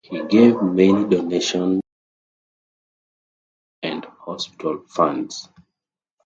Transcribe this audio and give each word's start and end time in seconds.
He 0.03 0.19
gave 0.25 0.59
many 0.63 1.07
donations 1.07 1.79
to 1.79 1.81
church 1.83 3.83
and 3.83 4.03
hospital 4.19 4.83
funds. 4.87 5.47